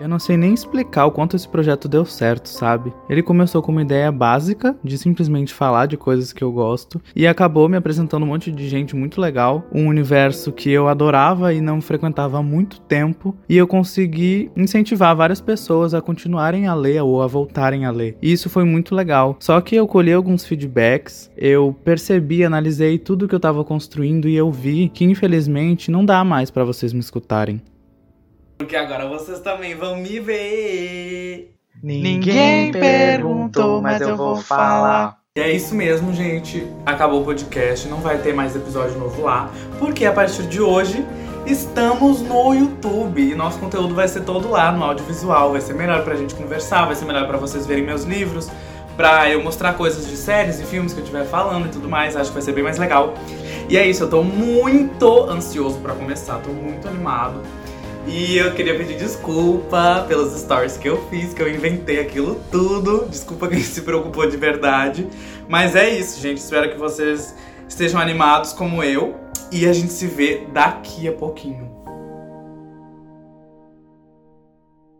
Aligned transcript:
Eu 0.00 0.08
não 0.08 0.18
sei 0.18 0.36
nem 0.36 0.52
explicar 0.52 1.06
o 1.06 1.12
quanto 1.12 1.36
esse 1.36 1.48
projeto 1.48 1.88
deu 1.88 2.04
certo, 2.04 2.48
sabe? 2.48 2.92
Ele 3.08 3.22
começou 3.22 3.62
com 3.62 3.70
uma 3.70 3.82
ideia 3.82 4.10
básica 4.10 4.76
de 4.82 4.98
simplesmente 4.98 5.54
falar 5.54 5.86
de 5.86 5.96
coisas 5.96 6.32
que 6.32 6.42
eu 6.42 6.50
gosto 6.50 7.00
e 7.14 7.26
acabou 7.26 7.68
me 7.68 7.76
apresentando 7.76 8.24
um 8.24 8.26
monte 8.26 8.50
de 8.50 8.68
gente 8.68 8.96
muito 8.96 9.20
legal, 9.20 9.64
um 9.72 9.86
universo 9.86 10.50
que 10.50 10.70
eu 10.70 10.88
adorava 10.88 11.54
e 11.54 11.60
não 11.60 11.80
frequentava 11.80 12.38
há 12.38 12.42
muito 12.42 12.80
tempo, 12.80 13.36
e 13.48 13.56
eu 13.56 13.66
consegui 13.66 14.50
incentivar 14.56 15.14
várias 15.14 15.40
pessoas 15.40 15.94
a 15.94 16.00
continuarem 16.00 16.66
a 16.66 16.74
ler 16.74 17.00
ou 17.02 17.22
a 17.22 17.26
voltarem 17.26 17.84
a 17.84 17.90
ler. 17.90 18.16
E 18.20 18.32
isso 18.32 18.50
foi 18.50 18.64
muito 18.64 18.94
legal. 18.94 19.36
Só 19.38 19.60
que 19.60 19.76
eu 19.76 19.86
colhi 19.86 20.12
alguns 20.12 20.44
feedbacks, 20.44 21.30
eu 21.36 21.74
percebi, 21.84 22.44
analisei 22.44 22.98
tudo 22.98 23.28
que 23.28 23.34
eu 23.34 23.38
estava 23.38 23.64
construindo 23.64 24.28
e 24.28 24.34
eu 24.34 24.50
vi 24.50 24.88
que 24.88 25.04
infelizmente 25.04 25.90
não 25.90 26.04
dá 26.04 26.24
mais 26.24 26.50
para 26.50 26.64
vocês 26.64 26.92
me 26.92 27.00
escutarem. 27.00 27.62
Porque 28.64 28.76
agora 28.76 29.06
vocês 29.06 29.40
também 29.40 29.74
vão 29.74 29.94
me 29.94 30.18
ver. 30.18 31.54
Ninguém 31.82 32.72
perguntou, 32.72 33.82
mas 33.82 34.00
eu 34.00 34.16
vou 34.16 34.36
falar. 34.36 35.18
E 35.36 35.40
é 35.40 35.52
isso 35.52 35.74
mesmo, 35.74 36.14
gente. 36.14 36.66
Acabou 36.86 37.20
o 37.20 37.24
podcast, 37.26 37.86
não 37.88 37.98
vai 37.98 38.16
ter 38.16 38.32
mais 38.32 38.56
episódio 38.56 38.98
novo 38.98 39.20
lá, 39.20 39.50
porque 39.78 40.06
a 40.06 40.12
partir 40.12 40.44
de 40.44 40.62
hoje 40.62 41.04
estamos 41.44 42.22
no 42.22 42.54
YouTube 42.54 43.20
e 43.20 43.34
nosso 43.34 43.58
conteúdo 43.58 43.94
vai 43.94 44.08
ser 44.08 44.22
todo 44.22 44.48
lá 44.48 44.72
no 44.72 44.82
audiovisual. 44.82 45.52
Vai 45.52 45.60
ser 45.60 45.74
melhor 45.74 46.02
pra 46.02 46.16
gente 46.16 46.34
conversar, 46.34 46.86
vai 46.86 46.94
ser 46.94 47.04
melhor 47.04 47.28
pra 47.28 47.36
vocês 47.36 47.66
verem 47.66 47.84
meus 47.84 48.04
livros, 48.04 48.50
pra 48.96 49.28
eu 49.28 49.44
mostrar 49.44 49.74
coisas 49.74 50.08
de 50.08 50.16
séries 50.16 50.58
e 50.58 50.64
filmes 50.64 50.94
que 50.94 51.00
eu 51.00 51.04
estiver 51.04 51.26
falando 51.26 51.66
e 51.66 51.68
tudo 51.68 51.86
mais. 51.86 52.16
Acho 52.16 52.30
que 52.30 52.34
vai 52.34 52.42
ser 52.42 52.52
bem 52.52 52.64
mais 52.64 52.78
legal. 52.78 53.12
E 53.68 53.76
é 53.76 53.86
isso, 53.86 54.04
eu 54.04 54.08
tô 54.08 54.22
muito 54.22 55.24
ansioso 55.28 55.78
pra 55.80 55.94
começar, 55.94 56.38
tô 56.38 56.50
muito 56.50 56.88
animado. 56.88 57.42
E 58.06 58.36
eu 58.36 58.52
queria 58.52 58.76
pedir 58.76 58.98
desculpa 58.98 60.04
pelos 60.06 60.38
stories 60.38 60.76
que 60.76 60.88
eu 60.88 61.08
fiz, 61.08 61.32
que 61.32 61.42
eu 61.42 61.48
inventei 61.48 62.00
aquilo 62.00 62.40
tudo. 62.50 63.06
Desculpa 63.08 63.48
quem 63.48 63.60
se 63.62 63.80
preocupou 63.80 64.28
de 64.28 64.36
verdade. 64.36 65.08
Mas 65.48 65.74
é 65.74 65.88
isso, 65.88 66.20
gente. 66.20 66.38
Espero 66.38 66.70
que 66.70 66.78
vocês 66.78 67.34
estejam 67.68 68.00
animados 68.00 68.52
como 68.52 68.82
eu. 68.82 69.14
E 69.50 69.66
a 69.66 69.72
gente 69.72 69.92
se 69.92 70.06
vê 70.06 70.46
daqui 70.52 71.08
a 71.08 71.12
pouquinho. 71.12 71.70